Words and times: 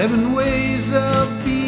seven 0.00 0.32
ways 0.32 0.90
of 0.94 1.44
being. 1.44 1.59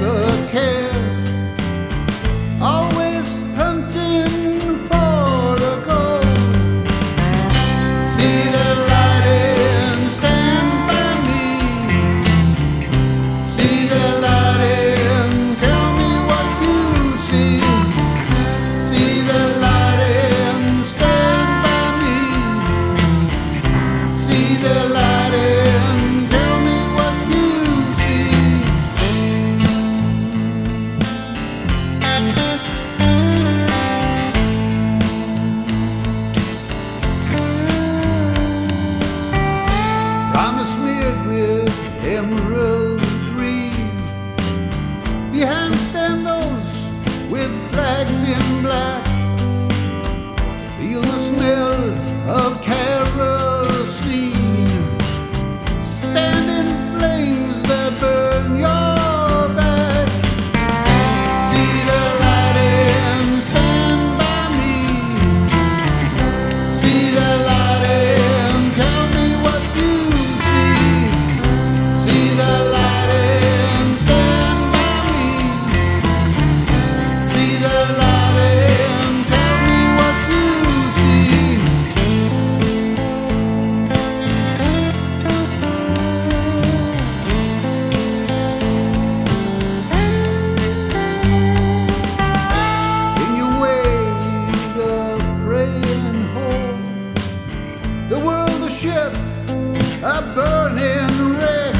never 0.00 0.48
cared. 0.50 1.01
burning 100.34 101.38
wreck. 101.38 101.76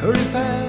Hurry 0.00 0.24
fast. 0.32 0.65